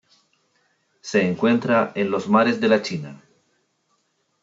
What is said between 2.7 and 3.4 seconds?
China.